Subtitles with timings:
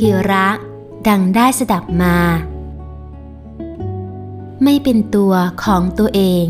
[0.00, 0.48] กิระ
[1.08, 2.16] ดังได้สดับมา
[4.64, 5.32] ไม่เป็นตัว
[5.64, 6.46] ของตัวเอง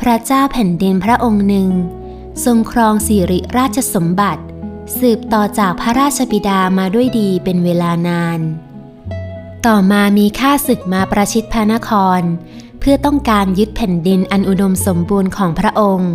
[0.00, 1.70] พระเจ้าแผ่นดินพระองค์หนึ่ง
[2.44, 4.42] ทรงครองสิริราชสมบัติ
[4.98, 8.40] สืบต่อจากพระราชบิดามาด้วยดีเป็นเวลานาน
[9.66, 12.20] ต่อมามีข้าศึกมาประชิดพระนคร
[12.80, 16.12] เพื่อต้องการยึดแผ่นดินอันอุดมสมบูรณ์ของพระองค์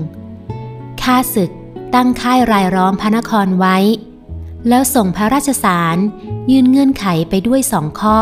[1.02, 1.52] ข้าศึก
[1.96, 3.78] ตั้งค่ายรายล้อมพระนครไว้
[4.70, 5.98] แล้วส่งพระราชสาร
[6.52, 8.22] ยื่นเงื่อนไขไปด้วยสองข้อ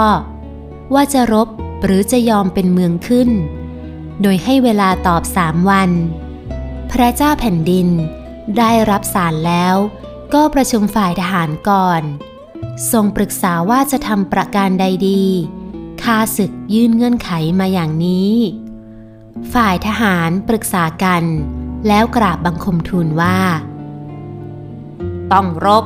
[0.94, 1.48] ว่าจะรบ
[1.84, 3.30] หรือจะยอมเป็นเมืองขึ้น
[4.22, 5.92] โดยให้เวลาตอบสามวัน
[6.92, 7.88] พระเจ้าแผ่นดิน
[8.58, 9.76] ได้รับสารแล้ว
[10.34, 12.02] ก็ประชุมฝ่ายทหารก่อน
[12.92, 15.24] ทรงปรึกษาว่าจะทำประการใดดี
[16.04, 18.34] ข้าศึกยื่นเงื่อนไขมาอย่างนี้
[19.54, 21.24] ฝ่ายทหารปรึกษากัน
[21.88, 23.40] แล้วกราบบังคมทูลว่า
[25.34, 25.86] ต้องรบ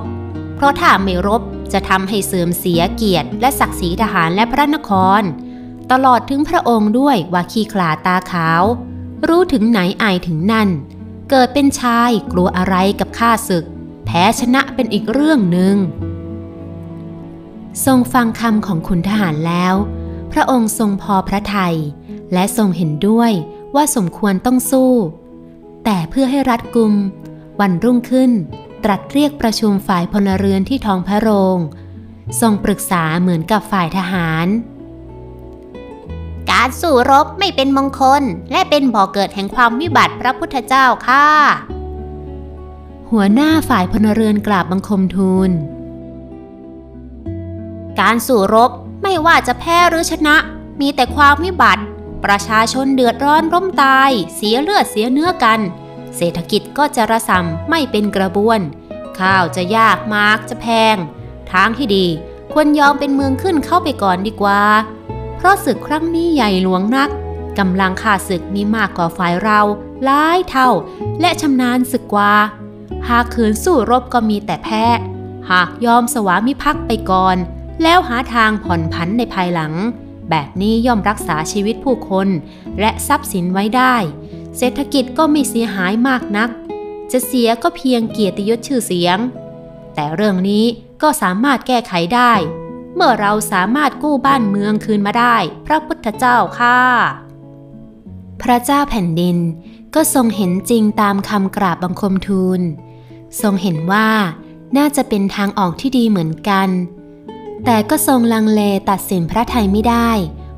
[0.56, 1.42] เพราะถ้าไม่รบ
[1.74, 5.22] จะทำให้เสื่อมเสียเกียรติ และศักดิ์ศรีทหารและพระนคร
[5.92, 8.64] ตลอดถึงพระองค์ด้วยว่าขี้ขลาตาขาว
[9.28, 10.70] รู้ถึงไหนอายถึงนั่น
[11.30, 13.66] เกิดเป็นชายกลัวอะไรกับข้าศึก
[14.06, 15.76] แพ้ชนะเป็นอีกเรื่องหนึ่ง
[17.86, 19.76] ทรงฟังคำของขุนทหารแล้ว
[20.32, 21.78] พระองค์ทรงพอพระทยัย
[22.34, 23.32] และทรงเห็นด้วย
[23.76, 24.92] ว่าสมควรต้องสู้
[25.86, 26.94] แต่เพื่อให้รัดกุม
[27.60, 28.32] วันรุ่งขึ้น
[28.84, 31.58] ตรัสเรียกประชุมฝ่ายพลเรือนที่ท้องพระโรง
[32.42, 34.48] ทรงปรึกษาเหมือนกับฝ่ายทหาร
[36.52, 41.28] การสู้รบไม่เป็นมงคลและเป็นบ่อกเกิดแห่งความวิบัติพระพุทธเจ้าค่ะ
[43.12, 45.52] หัวหน้าฝ่ายพลเรือนกราบบังคมทูล
[48.00, 48.72] การสู้รบ
[49.04, 50.36] ไม่ว่าจะแพ้หรือชนะ
[50.82, 51.84] มีแต่ความวิบัติ
[52.26, 55.60] ประชาชนเดือดร้อนร่มตาย เสียเลือดเสียเนื้อกัน
[56.16, 58.60] เศรษฐกิจก็จะระสำไม่เป็นกระบวน
[59.20, 60.98] ข้าวจะยากมากจะแพง
[61.52, 62.06] ทางที่ดี
[62.54, 64.62] ควรยอมเป็นเมืองขึ้นเข้าไปก่อนดีกว่า
[65.36, 67.10] เพราะศึกครั้งนี้ใหญ่หลวงนัก
[67.60, 69.62] กำลังข่าศึกมีมากกว่าฝ่ายเรา
[70.04, 70.70] หลายเท่า
[71.22, 72.34] และชำนาญศึกกว่า
[73.10, 74.86] หากขืนสู้รบก็มีแต่แพ้
[75.52, 77.38] หากยอมสวามิภักดิ์ไปก่อน
[77.84, 79.74] แล้วหาทางผ่อนผันในภายหลัง
[80.30, 82.28] แบบนี้ย่อมรักษาชีวิตผู้คน
[82.80, 83.96] และทรัพย์สินไว้ได้
[84.58, 86.50] เศรษฐกิจก็ไม่เสียหายมากนัก
[87.12, 89.18] จะเสียก็เพียงเกียรติยศชื่อเสียง
[89.94, 90.66] แต่เรื่องนี้
[91.02, 92.34] ก็สามารถแก้ไขได้
[92.96, 96.80] เมื่อเราสามารถกู้บ้านเมืองคืนมาได้ พระพุทธเจ้าค่ะ
[98.42, 99.38] พระเจ้าแผ่นดิน
[99.96, 102.62] ก็ทรงเห็นจริงตามคำกราบบังคมทูล
[103.42, 104.10] ทรงเห็นว่า
[104.78, 106.70] น่าจะเป็นทางออกที่ดีเหมือนกัน
[107.66, 110.10] แต่ก็ทรงลังเลตัดสินพระไทยไม่ได้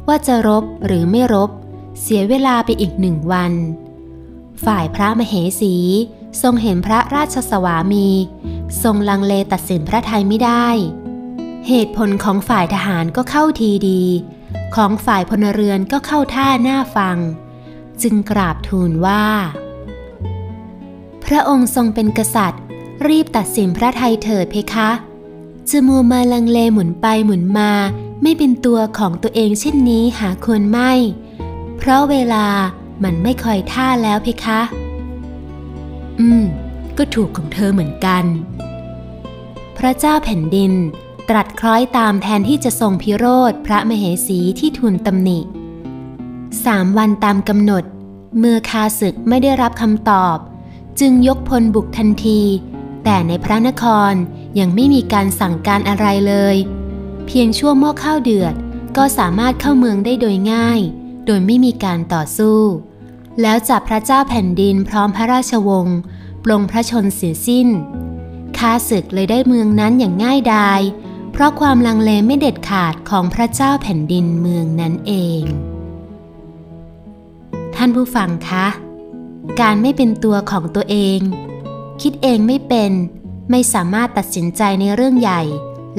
[0.07, 1.49] ว่าจะรบหรือไม่รบ
[2.01, 3.53] เสียเวลาไปอีกหนึ่งวัน
[4.65, 5.75] ฝ่ายพระมเหสี
[6.41, 8.07] ทรงเห็นพระราชสวามี
[8.83, 10.67] ทรงลังเลตัดสินพระไทยไม่ได้
[11.67, 14.03] เหตุผลของฝ่ายทหารก็เข้าทีดี
[14.75, 17.17] ของฝ่ายพลเรือนก็เข้าท่าหน้าฟัง
[18.01, 19.25] จึงกราบทูลว่า
[21.25, 22.63] พระองค์ทรงเป็นกษัตริย์
[23.07, 24.89] รีบตัดสินพระไทยเถิดเพคะ
[25.69, 27.71] จะมัวมาลังเลหมุนไปหมุนมา
[28.21, 30.91] ไม่เป็นตัวของตัวเองเช่นนี้หาควรไม่
[31.77, 32.47] เพราะเวลา
[33.03, 34.61] มันไม่คอยท่าแล้วเพคะ
[36.19, 36.43] อืม
[36.97, 38.23] ก็ถูกของเธอเหมือนกัน
[39.77, 40.73] พระเจ้าแผ่นดิน
[41.29, 45.39] ตรัสคล้อยตามแทนที่จะทรงพิโรธพระมเหสีที่ทูลตำหนิ
[46.65, 47.83] สามวันตามกำหนด
[48.39, 50.37] เมื่อคาศึกไม่ได้รับคำตอบ
[50.99, 52.41] จึงยกพลบุกทันที
[53.03, 54.13] แต่ในพระนคร
[54.59, 56.55] ยังไม่มีการสั่งการอะไรเลย
[57.27, 58.53] เพียงชั่วโมงข้าวเดือด
[58.97, 60.79] ก็สามารถเข้าเมืองได้โดยง่าย
[61.27, 62.59] โดยไม่มีการต่อสู้
[63.41, 65.97] แล้วจับพระเจ้าแผ่นดินพร้อมพระราชวงศ์
[66.43, 67.67] ปลงพระชนเสียสิ้น
[68.57, 70.81] ข้าศึกเลยได้เมืองนั้นอย่างง่ายดาย
[71.31, 75.43] เพราะความลังเลไม่เด็ดขาดของพระเจ้าแผ่นดินเมืองนั้นเอง
[77.75, 78.67] ท่านผู้ฟังคะ
[79.61, 81.19] การไม่เป็นตัวของตัวเอง
[82.01, 82.91] คิดเองไม่เป็น
[83.51, 85.41] ไม่สามารถตัดสินใจในเรื่องใหญ่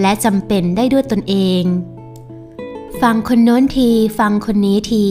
[0.01, 1.63] และจำเป็นได้ด้วยตนเอง
[3.03, 5.07] ฟังคนโน้นทีฟังคนนี้ที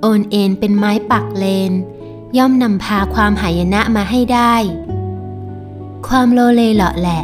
[0.00, 1.72] โอนเอ็นเป็นไม้ปักเลน
[2.36, 4.54] ย่อมนำพาความหายนะมาให้ได้
[6.06, 7.22] ความโลเลเหลาะแหละ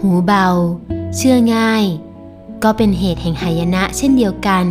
[0.00, 0.46] หูเบา
[1.16, 1.84] เชื่อง่าย
[2.62, 4.64] ก็เป็นเหตุแห่งหายนะเช่นเดียวกัน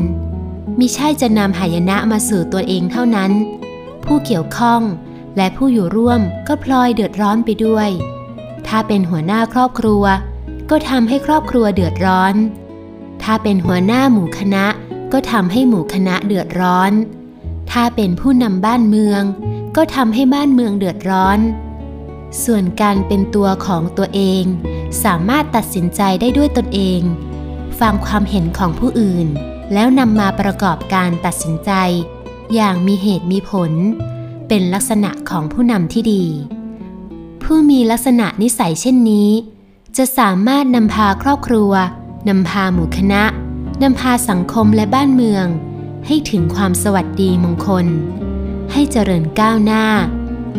[0.79, 3.31] มิใช่จะนำหายนะมาสู่ตัวเองเท่านั้น
[4.03, 4.81] ผู้เกี่ยวข้อง
[5.37, 7.89] และผู้อยู่ร่วมก็พลอยเดือดร้อนไปด้วย
[8.67, 10.03] ถ้าเป็นหัวหน้าครอบครัว
[10.69, 12.35] ก็ทำให้ครอบครัวเดือดร้อน
[13.23, 14.65] ถ้าเป็นหัวหน้าหมู่คณะ
[15.13, 16.91] ก็ทำให้หมู่คณะเดือดร้อน
[17.71, 19.21] ถ้าเป็นผู้นำบ้านเมือง
[19.75, 21.39] ก็ทำให้บ้านเมืองเดือดร้อน
[22.43, 24.43] ส่วนการเป็นตัวของตัวเอง
[25.03, 27.01] สามารถตัดสินใจได้ด้วยตนเอง
[27.79, 29.27] ฟังความเห็นของผู้อื่น
[29.73, 31.71] แล้วนำมาประกอบการตัดสินใจ
[32.53, 33.71] อย่างมีเหตุมีผล
[34.47, 36.23] เป็นลักษณะของผู้นำที่ดี
[37.43, 39.29] ผู้มีลักษณะนิสัยเช่นนี้
[39.97, 41.71] จะสามารถนำพาครอบครัว
[42.27, 43.23] นำพาหมู่คณะ
[43.81, 45.45] นำพาสังคมและบ้านเมือง
[46.07, 47.85] ให้ถึงความสวัสดีมงคล
[48.71, 49.85] ให้เจริญก้าวหน้า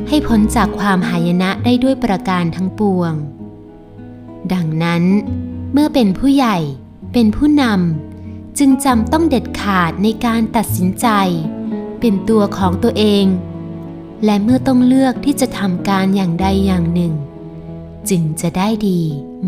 [0.09, 3.13] ให้พ้นจากความหายนะได้ด้วยประการทั้งปวง
[4.53, 5.05] ดังนั้น
[5.73, 6.57] เมื่อเป็นผู้ใหญ่
[7.13, 11.07] เป็นผู้นำจึงจำต้องเด็ดขาดในการตัดสินใจ
[12.01, 13.25] เป็นตัวของตัวเอง
[14.25, 17.13] และเมื่อต้องเลือกที่จะทำการอย่างใดอย่างหนึ่ง
[18.11, 19.01] จึงจะได้ดี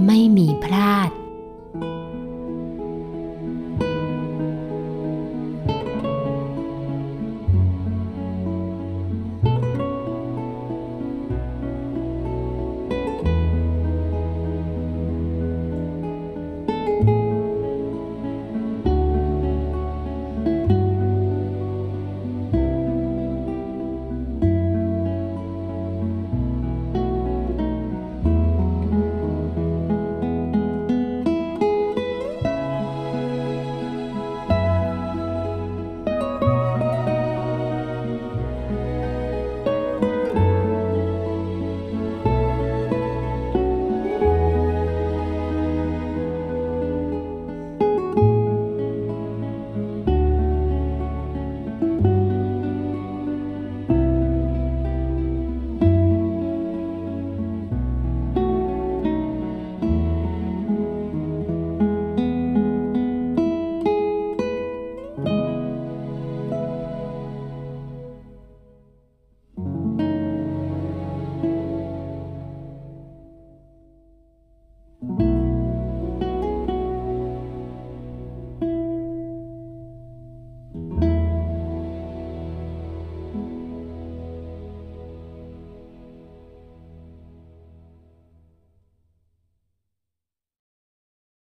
[0.06, 1.10] ไม่มีพลาด